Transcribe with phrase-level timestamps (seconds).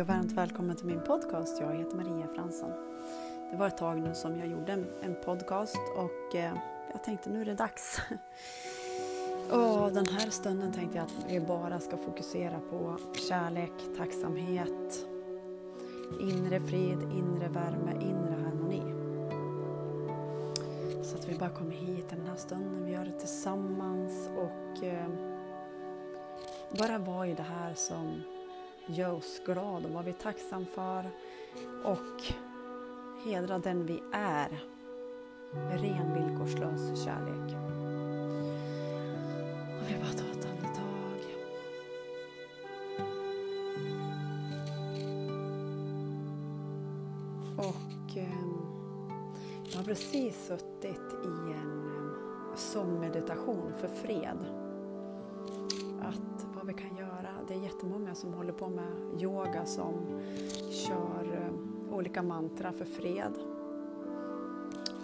[0.00, 1.60] Hej och varmt välkommen till min podcast.
[1.60, 2.70] Jag heter Maria Fransson.
[3.50, 4.72] Det var ett tag nu som jag gjorde
[5.02, 6.54] en podcast och eh,
[6.92, 8.00] jag tänkte nu är det dags.
[9.50, 12.96] Och den här stunden tänkte jag att vi bara ska fokusera på
[13.28, 15.06] kärlek, tacksamhet,
[16.20, 18.82] inre frid, inre värme, inre harmoni.
[21.04, 25.08] Så att vi bara kommer hit den här stunden, vi gör det tillsammans och eh,
[26.78, 28.22] bara vara i det här som
[28.94, 31.10] gör oss glada och vad vi är tacksam för
[31.84, 32.22] och
[33.24, 34.64] hedra den vi är.
[35.52, 37.56] Ren villkorslös kärlek.
[39.80, 41.20] Och vi bara tar ett andetag.
[47.56, 48.40] Och eh,
[49.70, 54.38] jag har precis suttit i en eh, sångmeditation för fred.
[56.00, 57.28] Att vi kan göra.
[57.48, 59.94] Det är jättemånga som håller på med yoga som
[60.70, 63.32] kör eh, olika mantra för fred.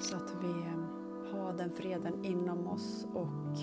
[0.00, 3.56] Så att vi eh, har den freden inom oss och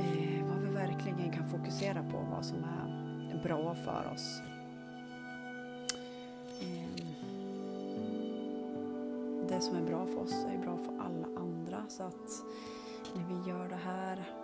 [0.00, 4.40] eh, vad vi verkligen kan fokusera på, vad som är bra för oss.
[9.48, 12.44] Det som är bra för oss är bra för alla andra så att
[13.14, 14.41] när vi gör det här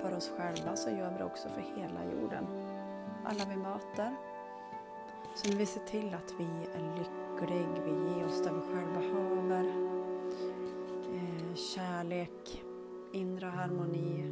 [0.00, 2.46] för oss själva så gör vi det också för hela jorden.
[3.24, 4.16] Alla vi möter.
[5.34, 9.64] Så vi ser till att vi är lyckliga, vi ger oss det vi själva behöver.
[11.14, 12.64] Eh, kärlek,
[13.12, 14.24] inre harmoni.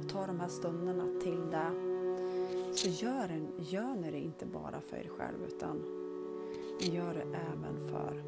[0.00, 1.70] Och ta de här stunderna till det.
[2.74, 5.76] Så gör, en, gör ni det inte bara för er själv utan
[6.80, 8.24] ni gör det även för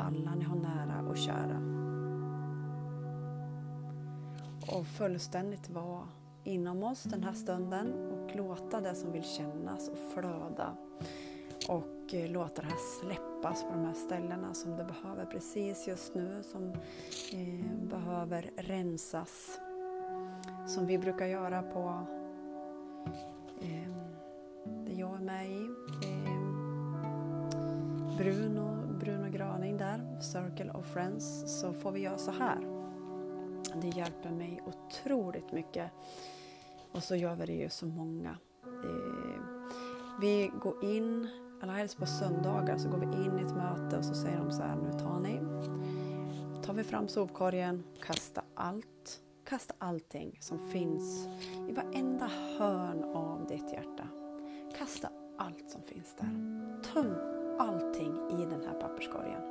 [0.00, 1.81] alla ni har nära och kära
[4.68, 6.08] och fullständigt vara
[6.44, 10.76] inom oss den här stunden och låta det som vill kännas och flöda
[11.68, 16.14] och eh, låta det här släppas på de här ställena som det behöver precis just
[16.14, 16.72] nu, som
[17.32, 19.60] eh, behöver rensas.
[20.66, 22.06] Som vi brukar göra på
[23.60, 23.92] eh,
[24.86, 25.64] det jag är med i.
[26.04, 26.42] Eh,
[28.18, 32.81] Bruno, Bruno Graning där, Circle of Friends, så får vi göra så här.
[33.80, 35.90] Det hjälper mig otroligt mycket.
[36.92, 38.36] Och så gör vi det ju så många.
[38.64, 39.42] Eh,
[40.20, 41.28] vi går in,
[41.62, 44.52] allra helst på söndagar, så går vi in i ett möte och så säger de
[44.52, 45.40] så här, nu tar ni,
[46.62, 51.28] tar vi fram sopkorgen, kasta allt, kasta allting som finns
[51.68, 54.08] i varenda hörn av ditt hjärta.
[54.78, 56.30] Kasta allt som finns där.
[56.92, 57.14] Töm
[57.58, 59.42] allting i den här papperskorgen.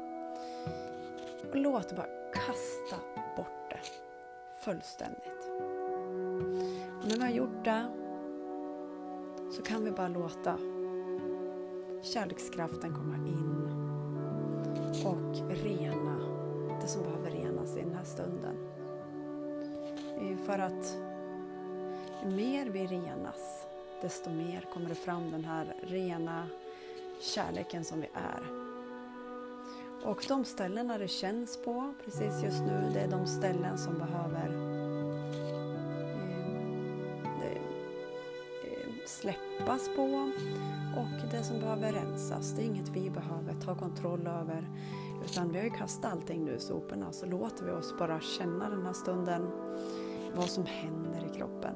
[1.54, 2.96] Låt det bara kasta
[3.38, 4.11] bort det
[4.62, 5.50] fullständigt.
[7.02, 7.86] Och när vi har gjort det
[9.52, 10.58] så kan vi bara låta
[12.02, 13.68] kärlekskraften komma in
[15.06, 16.18] och rena
[16.82, 18.56] det som behöver renas i den här stunden.
[20.46, 20.98] För att
[22.24, 23.68] ju mer vi renas,
[24.02, 26.48] desto mer kommer det fram den här rena
[27.20, 28.71] kärleken som vi är.
[30.06, 34.48] Och de ställena det känns på precis just nu, det är de ställen som behöver
[37.42, 37.62] eh,
[38.66, 40.32] eh, släppas på
[40.98, 42.52] och det som behöver rensas.
[42.52, 44.70] Det är inget vi behöver ta kontroll över
[45.26, 48.70] utan vi har ju kastat allting nu i soporna så låter vi oss bara känna
[48.70, 49.48] den här stunden
[50.36, 51.76] vad som händer i kroppen.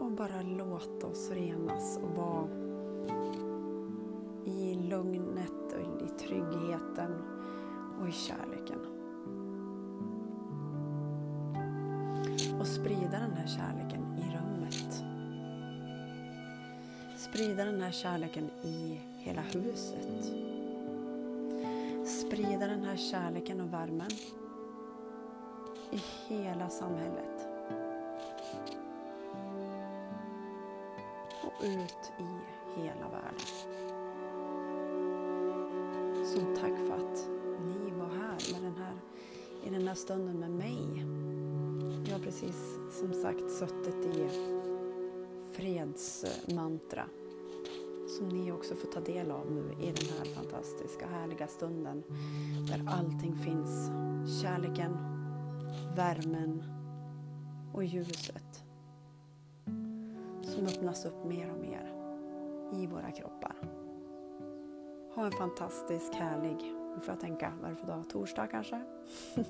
[0.00, 2.48] Och bara låta oss renas och vara
[4.88, 7.22] lugnet och i tryggheten
[8.00, 8.78] och i kärleken.
[12.60, 15.04] Och sprida den här kärleken i rummet.
[17.16, 20.24] Sprida den här kärleken i hela huset.
[22.06, 24.10] Sprida den här kärleken och värmen
[25.90, 27.46] i hela samhället.
[31.42, 32.40] Och ut i
[32.80, 33.93] hela världen.
[36.34, 37.28] Som tack för att
[37.66, 38.94] ni var här, med den här
[39.66, 41.04] i den här stunden med mig.
[42.06, 44.28] Jag har precis som sagt suttit i
[45.52, 47.04] fredsmantra
[48.08, 52.02] som ni också får ta del av nu i den här fantastiska härliga stunden
[52.68, 53.90] där allting finns.
[54.42, 54.96] Kärleken,
[55.96, 56.62] värmen
[57.74, 58.64] och ljuset
[60.42, 61.92] som öppnas upp mer och mer
[62.72, 63.73] i våra kroppar.
[65.14, 66.56] Ha en fantastisk, härlig,
[66.94, 68.04] nu får jag tänka, vad är det för dag?
[68.10, 68.80] Torsdag kanske?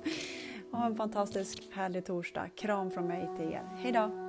[0.71, 2.49] ha en fantastisk, härlig torsdag.
[2.55, 3.69] Kram från mig till er.
[3.75, 4.24] Hejdå!